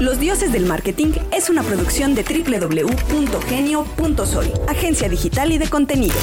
[0.00, 6.16] Los Dioses del Marketing es una producción de www.genio.soy, agencia digital y de contenidos.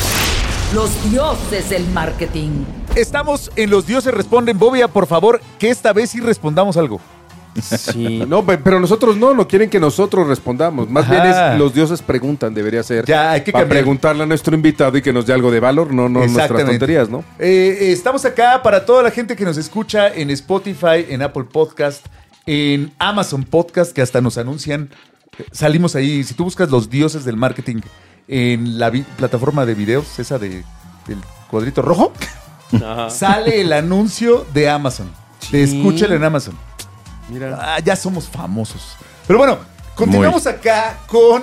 [0.76, 2.66] Los dioses del marketing.
[2.96, 4.58] Estamos en Los Dioses Responden.
[4.60, 7.00] Bobia, por favor, que esta vez sí respondamos algo.
[7.62, 10.90] Sí, no, pe- pero nosotros no, no quieren que nosotros respondamos.
[10.90, 11.14] Más Ajá.
[11.14, 13.06] bien es los dioses preguntan, debería ser.
[13.06, 13.84] Ya, hay que Para cambiar.
[13.84, 17.10] preguntarle a nuestro invitado y que nos dé algo de valor, no, no nuestras tonterías,
[17.10, 17.20] ¿no?
[17.38, 21.44] Eh, eh, estamos acá para toda la gente que nos escucha en Spotify, en Apple
[21.44, 22.04] Podcast,
[22.46, 24.90] en Amazon Podcast, que hasta nos anuncian.
[25.52, 26.24] Salimos ahí.
[26.24, 27.82] Si tú buscas los dioses del marketing
[28.28, 30.64] en la plataforma de videos, esa de,
[31.08, 31.20] del
[31.50, 32.14] cuadrito rojo,
[33.10, 35.12] sale el anuncio de Amazon.
[35.52, 35.78] Te Sí.
[35.78, 36.58] escúchalo en Amazon.
[37.30, 37.58] Mira.
[37.62, 38.96] Ah, ya somos famosos.
[39.28, 39.58] Pero bueno,
[39.96, 41.42] continuamos acá con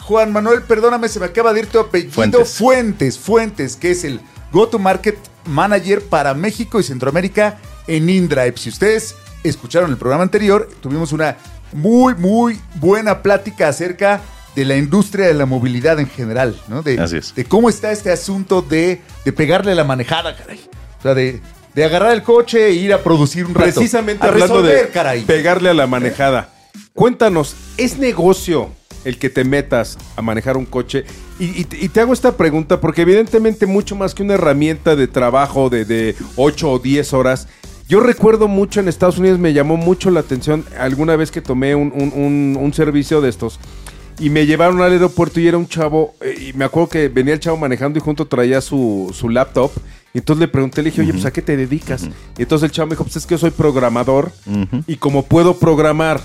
[0.00, 2.12] Juan Manuel, perdóname, se me acaba de ir tu apellido.
[2.12, 2.54] Fuentes.
[2.54, 4.20] Fuentes, Fuentes, que es el
[4.52, 7.58] Go-to-Market Manager para México y Centroamérica
[7.88, 8.54] en InDrive.
[8.56, 9.16] Si ustedes
[9.48, 11.36] escucharon el programa anterior, tuvimos una
[11.72, 14.20] muy, muy buena plática acerca
[14.54, 16.82] de la industria de la movilidad en general, ¿no?
[16.82, 17.34] De, Así es.
[17.34, 20.60] de cómo está este asunto de, de pegarle la manejada, caray.
[20.98, 21.40] O sea, de,
[21.74, 23.64] de agarrar el coche e ir a producir un rato.
[23.74, 25.22] Precisamente A hablando de resolver, caray.
[25.24, 26.48] pegarle a la manejada.
[26.94, 28.70] Cuéntanos, ¿es negocio
[29.04, 31.04] el que te metas a manejar un coche?
[31.38, 35.06] Y, y- y te hago esta pregunta porque evidentemente mucho más que una herramienta de
[35.06, 37.48] trabajo de, de 8 o 10 horas.
[37.88, 41.74] Yo recuerdo mucho en Estados Unidos, me llamó mucho la atención alguna vez que tomé
[41.76, 43.60] un, un- un- un servicio de estos.
[44.18, 47.34] Y me llevaron al aeropuerto y era un chavo, eh, y me acuerdo que venía
[47.34, 49.70] el chavo manejando y junto traía su, su laptop.
[50.14, 52.08] Y entonces le pregunté, le dije, oye, pues ¿a qué te dedicas?
[52.38, 54.32] Y entonces el chavo me dijo, pues es que yo soy programador
[54.86, 56.20] y como puedo programar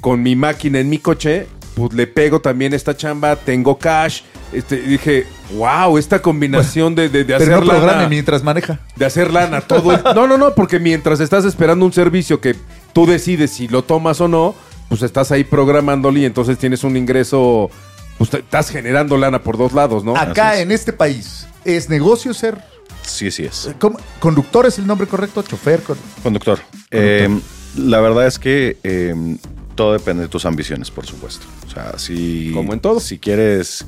[0.00, 4.22] con mi máquina en mi coche, pues le pego también esta chamba, tengo cash.
[4.52, 8.80] Este, dije, wow, esta combinación de, de, de hacer no programe lana, mientras maneja.
[8.96, 12.54] de hacer lana todo el- No, no, no, porque mientras estás esperando un servicio que
[12.92, 14.54] tú decides si lo tomas o no,
[14.90, 17.70] pues estás ahí programándole y entonces tienes un ingreso,
[18.18, 20.14] pues estás generando lana por dos lados, ¿no?
[20.16, 20.60] Acá es.
[20.60, 22.58] en este país, ¿es negocio ser
[23.04, 23.70] Sí, sí es.
[23.80, 23.98] ¿cómo?
[24.20, 24.66] conductor?
[24.66, 25.42] ¿Es el nombre correcto?
[25.42, 25.82] ¿Chofer?
[25.82, 26.60] Con- Conductor.
[26.90, 27.28] Eh,
[27.76, 29.14] la verdad es que eh,
[29.74, 31.46] todo depende de tus ambiciones, por supuesto.
[31.66, 32.50] O sea, si.
[32.54, 33.00] Como en todo.
[33.00, 33.86] Si quieres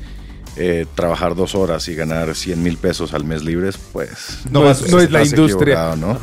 [0.56, 4.40] eh, trabajar dos horas y ganar 100 mil pesos al mes libres, pues.
[4.50, 5.96] No pues, es- no es la industria.
[5.96, 6.18] ¿no?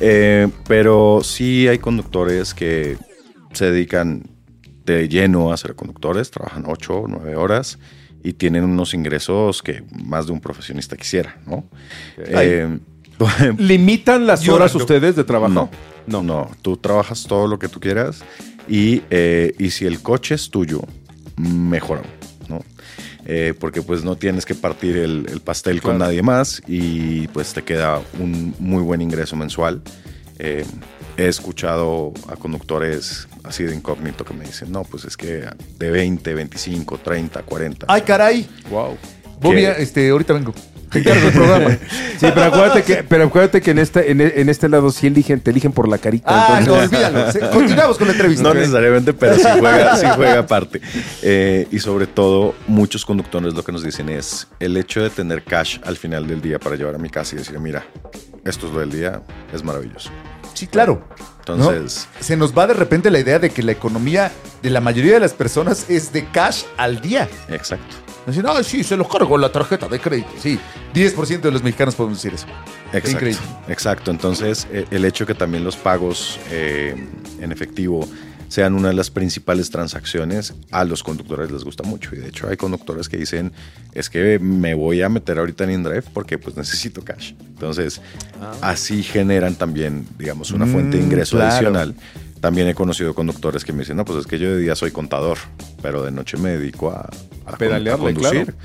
[0.00, 2.98] Eh, pero sí hay conductores que
[3.52, 4.24] se dedican
[4.84, 7.78] de lleno a ser conductores, trabajan 8 o 9 horas
[8.22, 11.64] y tienen unos ingresos que más de un profesionista quisiera, ¿no?
[12.18, 12.78] Eh,
[13.58, 15.52] ¿Limitan las horas ustedes de trabajo?
[15.54, 15.70] no,
[16.06, 16.50] no, no.
[16.60, 18.22] Tú trabajas todo lo que tú quieras
[18.68, 20.82] y, eh, y si el coche es tuyo,
[21.36, 22.02] mejor
[22.48, 22.60] ¿no?
[23.26, 27.54] Eh, porque pues no tienes que partir el, el pastel con nadie más y pues
[27.54, 29.82] te queda un muy buen ingreso mensual.
[30.38, 30.64] Eh,
[31.16, 35.44] he escuchado a conductores así de incógnito que me dicen, no, pues es que
[35.78, 37.86] de 20, 25, 30, 40.
[37.88, 38.48] Ay, caray.
[38.68, 38.98] Wow.
[39.40, 39.82] Bobia, ¿Qué?
[39.82, 40.52] este, ahorita vengo.
[40.94, 41.78] Te encargo el programa.
[42.14, 45.40] Sí, pero acuérdate que, pero acuérdate que en este, en, en este lado sí eligen,
[45.40, 46.24] te eligen por la carita.
[46.28, 47.26] Ah, no, olvídalo.
[47.52, 48.42] Continuamos con la entrevista.
[48.44, 50.80] No necesariamente, pero sí juega, sí juega aparte.
[51.22, 55.42] Eh, y sobre todo, muchos conductores lo que nos dicen es el hecho de tener
[55.42, 57.84] cash al final del día para llevar a mi casa y decir, mira,
[58.44, 59.20] esto es lo del día,
[59.52, 60.10] es maravilloso.
[60.54, 61.04] Sí, claro.
[61.48, 61.54] ¿no?
[61.72, 64.30] Entonces, Se nos va de repente la idea de que la economía
[64.62, 67.28] de la mayoría de las personas es de cash al día.
[67.50, 67.96] exacto.
[68.26, 70.30] Dicen, ay, sí, se los cargo la tarjeta de crédito.
[70.40, 70.58] Sí,
[70.94, 72.46] 10% de los mexicanos podemos decir eso.
[72.86, 73.42] Exacto, Increíble.
[73.68, 74.10] exacto.
[74.10, 76.94] Entonces, eh, el hecho que también los pagos eh,
[77.40, 78.08] en efectivo
[78.48, 82.14] sean una de las principales transacciones, a los conductores les gusta mucho.
[82.14, 83.52] Y de hecho hay conductores que dicen,
[83.94, 87.32] es que me voy a meter ahorita en InDrive porque pues necesito cash.
[87.48, 88.00] Entonces,
[88.60, 91.52] así generan también, digamos, una fuente de Mm, ingreso claro.
[91.52, 91.94] adicional.
[92.44, 94.90] También he conocido conductores que me dicen, no, pues es que yo de día soy
[94.90, 95.38] contador,
[95.80, 97.00] pero de noche me dedico a,
[97.46, 98.44] a con- pedalearle, conducir.
[98.44, 98.58] claro.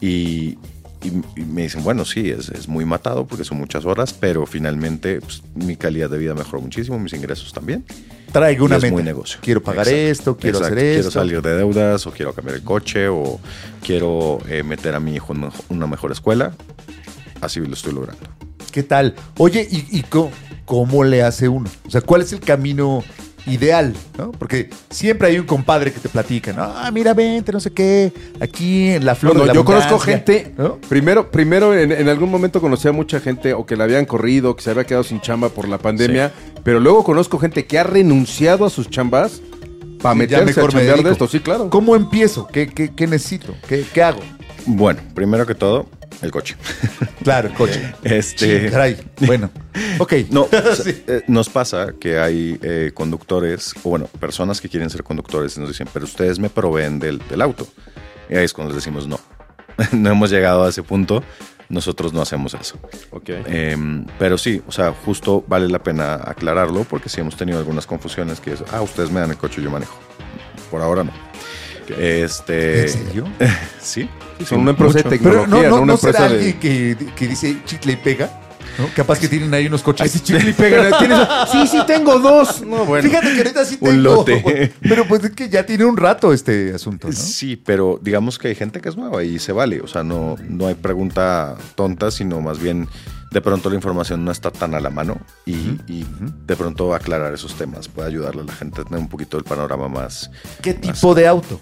[0.00, 0.56] Y,
[1.04, 4.46] y- y me dicen, bueno, sí, es, es muy matado porque son muchas horas, pero
[4.46, 7.84] finalmente pues, mi calidad de vida mejoró muchísimo, mis ingresos también.
[8.32, 8.94] Traigo una Y es meta.
[8.94, 9.38] muy negocio.
[9.42, 10.74] Quiero pagar Exacto, esto, quiero exacto.
[10.76, 11.10] hacer esto.
[11.10, 13.38] Quiero salir de deudas, o quiero cambiar el coche, o
[13.84, 16.52] quiero eh, meter a mi hijo en una mejor escuela.
[17.42, 18.22] Así lo estoy logrando.
[18.72, 19.14] ¿Qué tal?
[19.36, 20.30] Oye, ¿y, y co-
[20.68, 21.68] cómo le hace uno?
[21.86, 23.02] O sea, ¿cuál es el camino
[23.46, 23.94] ideal?
[24.18, 24.30] ¿no?
[24.32, 26.62] Porque siempre hay un compadre que te platica, ¿no?
[26.62, 29.94] Ah, mira, vente, no sé qué, aquí en la flor No, de la yo conozco
[29.94, 30.52] abundancia", gente.
[30.58, 30.76] ¿no?
[30.88, 34.54] Primero, primero en, en algún momento conocí a mucha gente o que la habían corrido,
[34.54, 36.30] que se había quedado sin chamba por la pandemia.
[36.62, 39.40] Pero luego conozco gente que ha renunciado a sus chambas
[40.02, 41.26] para Sí, meterse a mejor me chambear de esto.
[41.26, 41.70] Sí, claro.
[41.70, 42.46] ¿Cómo empiezo?
[42.52, 43.54] ¿Qué, qué- qué necesito?
[43.66, 44.20] ¿Qué, qué hago?
[44.66, 45.86] Bueno, primero que todo,
[46.22, 46.56] El coche.
[47.22, 47.94] Claro, el coche.
[48.04, 48.96] Este- Sí, caray.
[49.26, 49.50] Bueno,
[49.98, 50.12] ok.
[50.30, 51.02] No, o sea, Sí.
[51.06, 55.60] eh, nos pasa que hay eh, conductores, o bueno, personas que quieren ser conductores y
[55.60, 57.66] nos dicen, pero ustedes me proveen del, del auto.
[58.30, 59.20] Y ahí es cuando les decimos, no,
[59.92, 61.22] no hemos llegado a ese punto,
[61.68, 62.78] nosotros no hacemos eso.
[63.10, 63.28] Ok.
[63.46, 67.86] Em, pero sí, o sea, justo vale la pena aclararlo porque sí hemos tenido algunas
[67.86, 69.98] confusiones que es, ah, ustedes me dan el coche, yo manejo.
[70.70, 71.12] Por ahora no.
[71.96, 73.24] Este, ¿En serio?
[73.80, 74.08] Sí.
[74.46, 76.34] Son una empresa de tecnología, Pero no, no, no una será de...
[76.36, 78.30] alguien que, que dice chicle y pega.
[78.78, 78.86] ¿no?
[78.94, 80.02] Capaz que tienen ahí unos coches.
[80.02, 80.90] Ay, sí, chicle y pega.
[81.00, 82.62] ¿Tienes- Sí, sí, tengo dos.
[82.62, 83.08] No, bueno.
[83.08, 84.02] Fíjate que ahorita sí Un tengo.
[84.02, 84.72] lote.
[84.80, 87.12] Pero pues es que ya tiene un rato este asunto, ¿no?
[87.12, 89.80] Sí, pero digamos que hay gente que es nueva y se vale.
[89.80, 92.86] O sea, no, no hay pregunta tonta, sino más bien
[93.30, 96.06] de pronto la información no está tan a la mano y, y
[96.46, 99.44] de pronto aclarar esos temas puede ayudarle a la gente a tener un poquito el
[99.44, 100.30] panorama más.
[100.62, 101.60] ¿Qué tipo de auto?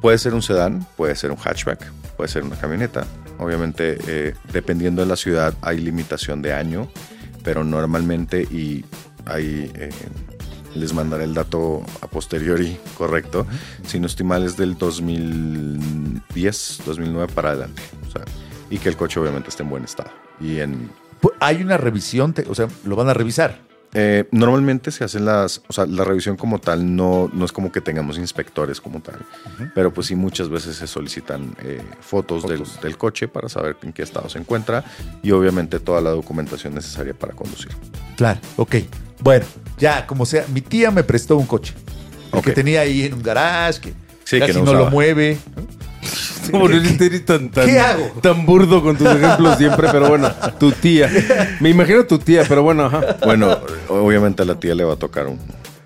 [0.00, 3.06] Puede ser un sedán, puede ser un hatchback, puede ser una camioneta.
[3.38, 6.88] Obviamente, eh, dependiendo de la ciudad, hay limitación de año,
[7.42, 8.84] pero normalmente, y
[9.24, 9.90] ahí eh,
[10.74, 13.46] les mandaré el dato a posteriori correcto,
[13.86, 17.82] si no estoy mal, es del 2010, 2009 para adelante.
[18.06, 18.24] O sea,
[18.70, 20.23] y que el coche obviamente esté en buen estado.
[20.40, 20.90] Y en,
[21.40, 23.58] Hay una revisión, o sea, lo van a revisar.
[23.96, 27.70] eh, normalmente se hacen las, o sea, la revisión como tal no, no es como
[27.70, 29.20] que tengamos inspectores como tal,
[29.74, 33.92] pero pues sí muchas veces se solicitan eh, fotos, Del, del coche para saber en
[33.92, 34.84] qué estado se encuentra
[35.22, 37.70] y obviamente toda la documentación necesaria para conducir.
[38.16, 38.76] Claro, ok.
[39.20, 39.46] Bueno,
[39.78, 41.72] ya, como sea, mi tía me prestó un coche.
[42.32, 43.94] El que tenía ahí en un garage, que
[44.24, 45.38] Sí, casi que no, no lo mueve.
[46.50, 48.12] Como eres tan, tan, ¿Qué hago?
[48.20, 51.10] tan burdo con tus ejemplos siempre, pero bueno, tu tía.
[51.60, 53.16] Me imagino tu tía, pero bueno, ajá.
[53.24, 53.58] Bueno,
[53.88, 55.38] obviamente a la tía le va a tocar un...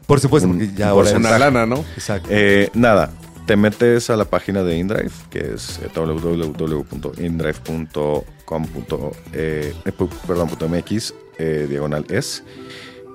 [0.07, 1.11] Por supuesto, Un porque ya ahora.
[1.17, 1.85] Una lana, ¿no?
[1.95, 2.29] Exacto.
[2.33, 3.11] Eh, nada,
[3.47, 8.67] te metes a la página de InDrive, que es eh, www.indrive.com.
[9.33, 10.93] eh, eh,
[11.39, 12.43] eh, diagonal es,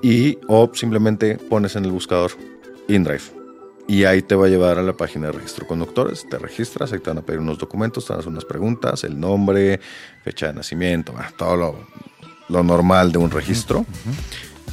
[0.02, 2.32] y o simplemente pones en el buscador
[2.88, 3.43] InDrive.
[3.86, 7.00] Y ahí te va a llevar a la página de registro conductores, te registras, ahí
[7.00, 9.78] te van a pedir unos documentos, te hacer unas preguntas, el nombre,
[10.22, 11.86] fecha de nacimiento, bueno, todo lo,
[12.48, 13.84] lo normal de un registro.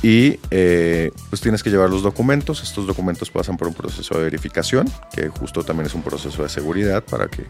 [0.03, 2.63] Y eh, pues tienes que llevar los documentos.
[2.63, 6.50] Estos documentos pasan por un proceso de verificación, que justo también es un proceso de
[6.50, 7.48] seguridad para que, eh,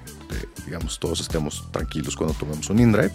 [0.66, 3.12] digamos, todos estemos tranquilos cuando tomemos un InDrive.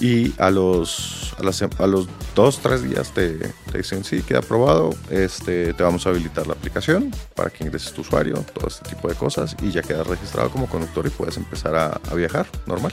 [0.00, 3.34] Y a los, a, las- los dos, tres días te,
[3.70, 7.92] te dicen, sí, queda aprobado, este, te vamos a habilitar la aplicación para que ingreses
[7.92, 11.36] tu usuario, todo este tipo de cosas, y ya quedas registrado como conductor y puedes
[11.36, 12.92] empezar a, a viajar normal.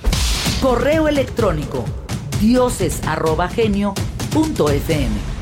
[0.62, 1.86] Correo electrónico
[2.42, 5.37] dioses@genio.fm.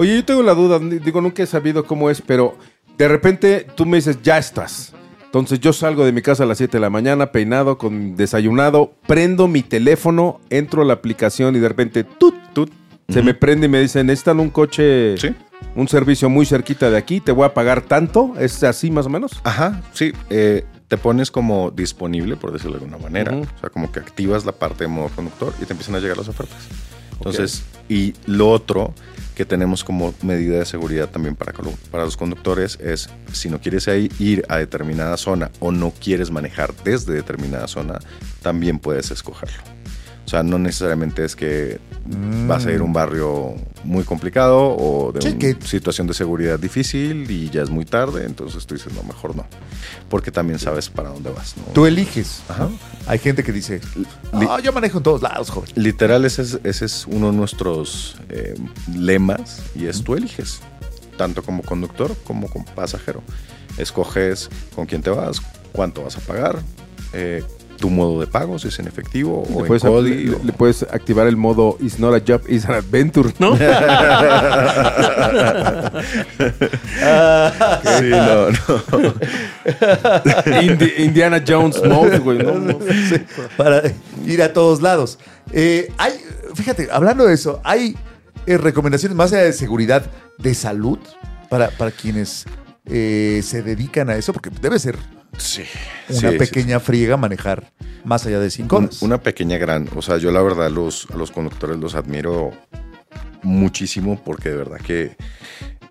[0.00, 2.56] Oye, yo tengo la duda, digo, nunca he sabido cómo es, pero
[2.96, 4.94] de repente tú me dices, ya estás.
[5.26, 8.94] Entonces yo salgo de mi casa a las 7 de la mañana, peinado, con desayunado,
[9.06, 12.72] prendo mi teléfono, entro a la aplicación y de repente, tut, tut,
[13.10, 15.34] se me prende y me dicen, necesitan un coche, Sí.
[15.76, 19.10] un servicio muy cerquita de aquí, te voy a pagar tanto, ¿es así más o
[19.10, 19.38] menos?
[19.44, 20.12] Ajá, sí.
[20.30, 23.36] eh, te pones como disponible, por decirlo de alguna manera.
[23.36, 26.16] O sea, como que activas la parte de modo conductor y te empiezan a llegar
[26.16, 26.56] las ofertas.
[27.20, 28.94] Entonces, y lo otro
[29.34, 31.52] que tenemos como medida de seguridad también para,
[31.90, 33.88] para los conductores es, si no quieres
[34.18, 37.98] ir a determinada zona o no quieres manejar desde determinada zona,
[38.42, 39.79] también puedes escogerlo.
[40.30, 41.80] O sea, no necesariamente es que
[42.46, 46.14] vas a ir a un barrio muy complicado o de Sí, una que- situación de
[46.14, 49.44] seguridad difícil y ya es muy tarde, entonces tú dices, no, mejor no.
[50.08, 51.56] Porque también sabes para dónde vas.
[51.56, 51.64] ¿no?
[51.72, 52.42] Tú eliges.
[52.48, 52.66] Ajá.
[52.66, 52.78] ¿no?
[53.08, 53.80] Hay gente que dice,
[54.32, 55.68] no, yo manejo en todos lados, joven.
[55.74, 58.54] Literal, ese es, ese es uno de nuestros eh,
[58.96, 60.60] lemas y es tú eliges,
[61.16, 63.20] tanto como conductor como como pasajero.
[63.78, 66.60] Escoges con quién te vas, cuánto vas a pagar,
[67.14, 67.42] eh,
[67.80, 70.52] tu modo de pago, si es en efectivo o Le en puedes, le- o- le
[70.52, 73.56] puedes activar el modo It's not a job, it's an adventure, ¿no?
[78.00, 78.56] Sí, no, no.
[80.62, 82.38] Indi- Indiana Jones mode, güey.
[82.38, 82.54] ¿no?
[82.58, 82.78] No.
[83.08, 83.16] Sí,
[83.56, 83.82] para
[84.26, 85.18] ir a todos lados.
[85.52, 86.12] Eh, hay,
[86.54, 87.96] fíjate, hablando de eso, hay
[88.46, 90.04] eh, recomendaciones más allá de seguridad
[90.38, 90.98] de salud
[91.48, 92.44] para, para quienes
[92.86, 94.96] eh, se dedican a eso, porque debe ser
[95.38, 95.62] Sí,
[96.08, 97.72] una sí, sí, pequeña friega manejar
[98.04, 99.00] más allá de cinco horas.
[99.02, 102.50] una pequeña gran, o sea, yo la verdad los, a los conductores los admiro
[103.42, 105.16] muchísimo porque de verdad que,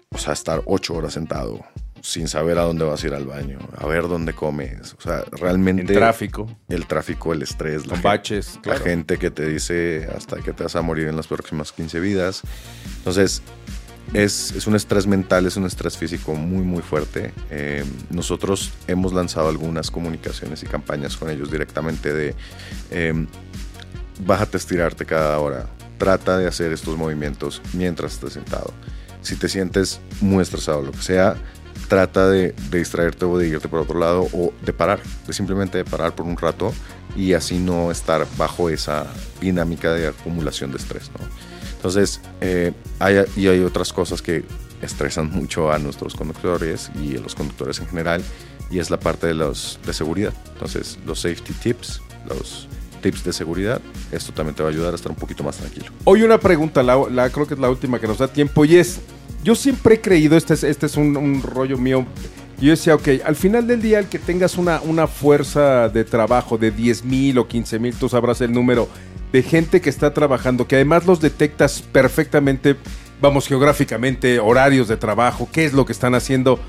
[0.10, 1.64] o sea, estar ocho horas sentado
[2.02, 5.24] sin saber a dónde vas a ir al baño, a ver dónde comes, o sea,
[5.34, 5.82] realmente...
[5.82, 6.48] En tráfico.
[6.70, 8.84] El tráfico, el estrés, la, Con gen- baches, la claro.
[8.86, 12.42] gente que te dice hasta que te vas a morir en las próximas 15 vidas.
[13.00, 13.42] Entonces,
[14.14, 17.34] es, es un estrés mental, es un estrés físico muy, muy fuerte.
[17.52, 22.36] Eh, nosotros hemos lanzado algunas comunicaciones y campañas con ellos directamente de
[22.92, 23.28] eh,
[24.26, 28.74] bájate a estirarte cada hora, trata de hacer estos movimientos mientras estés sentado.
[29.22, 31.36] Si te sientes muy estresado, lo que sea,
[31.88, 35.78] trata de, de distraerte o de irte por otro lado o de parar, de simplemente
[35.78, 36.74] de parar por un rato
[37.16, 39.08] y así no estar bajo esa
[39.42, 41.12] dinámica de acumulación de estrés.
[41.80, 44.44] Entonces, eh, hay, y hay otras cosas que
[44.82, 48.22] estresan mucho a nuestros conductores y a los conductores en general,
[48.70, 50.34] y es la parte de, los, de seguridad.
[50.52, 52.68] Entonces, los safety tips, los
[53.02, 53.82] tips de seguridad,
[54.12, 55.88] esto también te va a ayudar a estar un poquito más tranquilo.
[56.04, 59.00] Hoy una pregunta, la, creo que es la última que nos da tiempo, y es,
[59.42, 62.06] yo siempre he creído, este es, este es un rollo mío,
[62.66, 66.58] yo decía, ok, al final del día el que tengas una, una fuerza de trabajo
[66.58, 68.90] de 10 mil o 15 mil, tú sabrás el número,
[69.32, 72.76] de gente que está trabajando, que además los detectas perfectamente,
[73.22, 76.60] vamos, geográficamente, horarios de trabajo, qué es lo que están haciendo.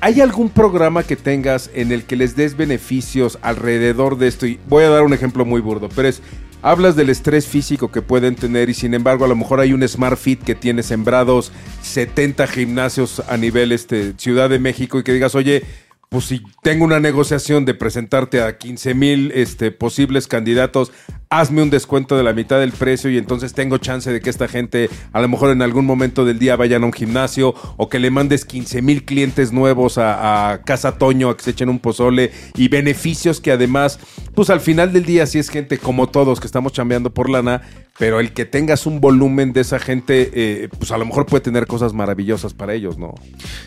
[0.00, 4.46] ¿Hay algún programa que tengas en el que les des beneficios alrededor de esto?
[4.46, 6.22] Y voy a dar un ejemplo muy burdo, pero es,
[6.66, 9.86] hablas del estrés físico que pueden tener y sin embargo a lo mejor hay un
[9.86, 15.12] Smart Fit que tiene sembrados 70 gimnasios a nivel este, Ciudad de México y que
[15.12, 15.62] digas, oye,
[16.08, 20.90] pues si tengo una negociación de presentarte a 15 mil este, posibles candidatos,
[21.30, 24.48] hazme un descuento de la mitad del precio y entonces tengo chance de que esta
[24.48, 27.98] gente a lo mejor en algún momento del día vayan a un gimnasio o que
[27.98, 32.32] le mandes 15 mil clientes nuevos a, Casa Toño a que se echen un pozole
[32.54, 33.98] y beneficios que además,
[34.34, 37.62] pues al final del día si es gente como todos que estamos chambeando por lana,
[37.98, 41.40] pero el que tengas un volumen de esa gente, eh, pues a lo mejor puede
[41.42, 43.14] tener cosas maravillosas para ellos, ¿no?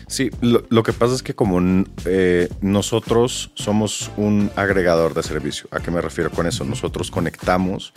[0.06, 5.68] Sí, lo, lo que pasa es que como eh, nosotros somos un agregador de servicio,
[5.72, 6.64] ¿a qué me refiero con eso?
[6.64, 7.92] Nosotros conectamos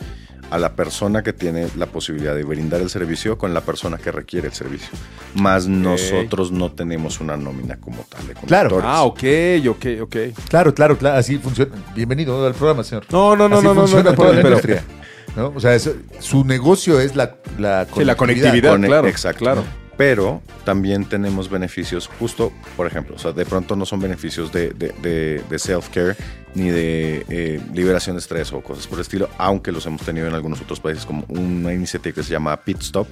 [0.50, 4.12] a la persona que tiene la posibilidad de brindar el servicio con la persona que
[4.12, 4.90] requiere el servicio.
[5.34, 8.80] Más nosotros no tenemos una nómina como tal de Claro.
[8.82, 9.22] Ah, ok,
[9.70, 10.16] ok, ok.
[10.48, 11.16] Claro, claro, claro.
[11.18, 11.72] Así funciona.
[11.94, 13.04] Bienvenido al programa, señor.
[13.10, 14.84] No, no, no, Así no, no, funciona no, la pero- industria.
[15.36, 15.52] ¿No?
[15.54, 18.72] O sea, es- su negocio es la, la Sí, la conectividad.
[18.72, 19.38] Cone- claro, exacto.
[19.40, 19.64] claro.
[19.96, 24.70] Pero también tenemos beneficios, justo, por ejemplo, o sea, de pronto no son beneficios de,
[24.70, 26.16] de- de- de self-care
[26.56, 30.26] ni de eh, liberación de estrés o cosas por el estilo, aunque los hemos tenido
[30.26, 33.06] en algunos otros países, como una iniciativa que se llama Pit Stop,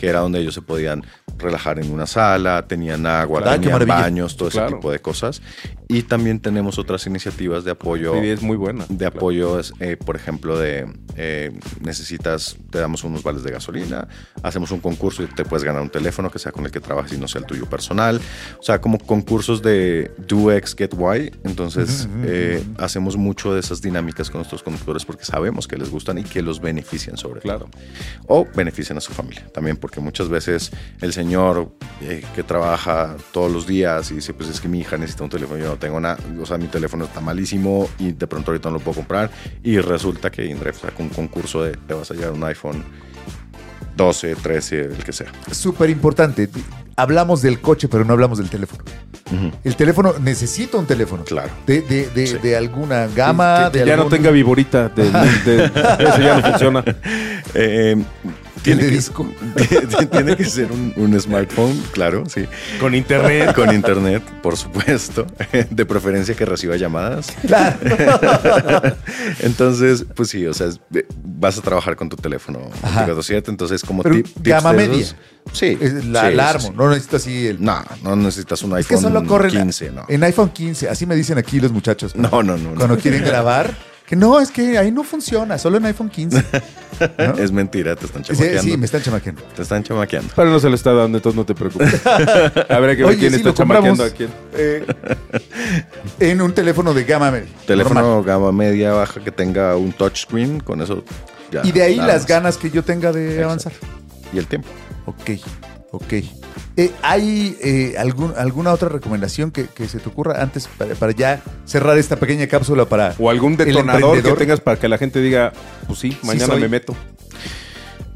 [0.00, 1.04] que era donde ellos se podían
[1.36, 3.60] relajar en una sala, tenían agua, Claro.
[3.60, 5.42] Tenían baños, todo ese tipo de cosas.
[5.88, 8.86] Y también tenemos otras iniciativas de apoyo Sí, es muy buena.
[8.88, 14.08] de apoyo, es, eh, por ejemplo, de eh, necesitas, te damos unos vales de gasolina,
[14.42, 17.12] hacemos un concurso y te puedes ganar un teléfono que sea con el que trabajes
[17.12, 18.20] y no sea el tuyo personal.
[18.58, 21.32] O sea, como concursos de Do X, Get Y.
[21.44, 26.16] Entonces, eh, hacemos mucho de esas dinámicas con nuestros conductores porque sabemos que les gustan
[26.18, 27.68] y que los benefician sobre Claro.
[27.68, 27.70] todo.
[28.28, 30.70] O benefician a su familia también, porque muchas veces
[31.00, 34.96] el señor eh, que trabaja todos los días y dice, pues es que mi hija
[34.96, 38.26] necesita un teléfono, yo no tengo nada, o sea, mi teléfono está malísimo y de
[38.28, 39.28] pronto ahorita no lo puedo comprar
[39.64, 42.84] y resulta que Indrive saca un concurso de te vas a llevar un iPhone
[43.96, 45.26] 12, 13, el que sea.
[45.50, 46.48] Súper importante.
[46.96, 48.82] Hablamos del coche, pero no hablamos del teléfono.
[49.62, 51.24] El teléfono, necesita un teléfono.
[51.24, 51.50] Claro.
[51.66, 52.38] De, de, de, Sí.
[52.42, 53.68] de alguna gama.
[53.72, 54.88] que, que de ya no tenga viborita.
[54.88, 56.84] De, de- eso ya no funciona.
[57.52, 57.96] Eh,
[58.62, 59.28] tiene, que, disco.
[60.12, 62.46] tiene que ser un, un smartphone, claro, sí.
[62.80, 63.52] Con internet.
[63.54, 65.26] Con internet, por supuesto.
[65.70, 67.28] De preferencia que reciba llamadas.
[67.46, 67.76] Claro.
[69.40, 70.80] Entonces, pues sí, o sea, es-
[71.24, 73.06] vas a trabajar con tu teléfono Ajá.
[73.06, 75.06] 24/7, entonces como Pero tip- tips de media.
[75.52, 75.78] sí.
[76.06, 76.60] La sí, alarma.
[76.60, 76.72] sí, sí.
[76.76, 77.62] No necesitas así el.
[77.64, 80.04] No, no necesitas un es que iPhone solo corren 15, no.
[80.08, 80.88] en iPhone 15.
[80.88, 82.14] Así me dicen aquí los muchachos.
[82.14, 82.74] No, no, no.
[82.74, 82.98] Cuando no.
[82.98, 83.89] quieren grabar.
[84.10, 85.56] Que no, es que ahí no funciona.
[85.56, 86.44] Solo en iPhone 15.
[87.18, 87.34] ¿no?
[87.38, 88.62] Es mentira, te están chamaqueando.
[88.62, 89.40] sí, me están chamaqueando.
[89.54, 90.32] Te están chamaqueando.
[90.34, 92.04] Pero no se lo está dando, entonces no te preocupes.
[92.68, 94.28] Habrá que ver Oye, quién sí, está chamaqueando a quién.
[94.54, 94.84] eh,
[96.18, 97.48] en un teléfono de gama media.
[97.68, 98.24] Teléfono normal.
[98.24, 101.04] gama media baja que tenga un touchscreen, con eso
[101.52, 101.60] ya.
[101.62, 103.44] Y de ahí las ganas que yo tenga de Exacto.
[103.44, 103.72] avanzar.
[104.32, 104.66] Y el tiempo.
[105.06, 105.30] Ok,
[105.90, 106.12] ok.
[106.76, 111.12] Eh, ¿Hay eh, algún, alguna otra recomendación que, que se te ocurra antes para, para
[111.12, 113.14] ya cerrar esta pequeña cápsula para...
[113.18, 115.52] O algún detonador que tengas para que la gente diga,
[115.86, 116.96] pues sí, mañana me meto.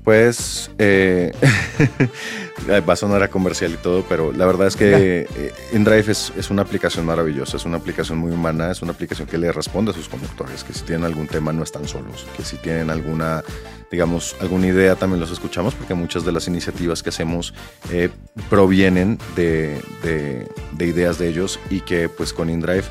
[0.04, 1.32] Pues eh,
[2.88, 6.32] va a sonar a comercial y todo, pero la verdad es que eh, InDrive es,
[6.36, 9.90] es una aplicación maravillosa, es una aplicación muy humana, es una aplicación que le responde
[9.90, 13.42] a sus conductores, que si tienen algún tema no están solos, que si tienen alguna,
[13.90, 17.52] digamos, alguna idea también los escuchamos, porque muchas de las iniciativas que hacemos
[17.90, 18.08] eh,
[18.48, 22.84] provienen de, de- de ideas de ellos y que pues con InDrive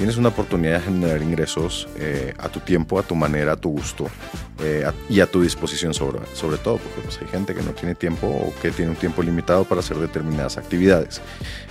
[0.00, 3.68] tienes una oportunidad de generar ingresos eh, a tu tiempo, a tu manera, a tu
[3.72, 4.06] gusto,
[4.64, 7.72] eh, a- y a tu disposición sobre, sobre todo, porque pues, hay gente que no
[7.72, 11.20] tiene tiempo o que tiene un tiempo limitado para hacer determinadas actividades.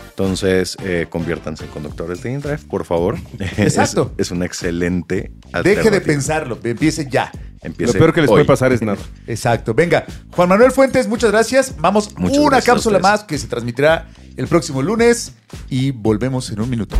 [0.09, 3.17] Entonces, eh, conviértanse en conductores de InDrive, por favor.
[3.57, 4.13] Exacto.
[4.19, 5.31] Es, es una excelente
[5.63, 7.31] Deje de pensarlo, empiece ya.
[7.63, 8.35] Empiece Lo peor que les hoy.
[8.35, 8.99] puede pasar es nada.
[9.27, 9.73] Exacto.
[9.73, 10.05] Venga,
[10.35, 11.73] Juan Manuel Fuentes, muchas gracias.
[11.79, 14.07] Vamos, Muchas una gracias cápsula más que se transmitirá
[14.37, 15.33] el próximo lunes
[15.67, 16.95] y volvemos en un minuto.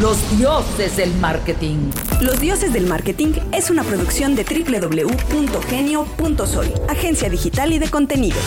[0.00, 1.90] Los dioses del marketing.
[2.22, 8.42] Los Dioses del Marketing es una producción de www.genio.sol, agencia digital y de contenidos.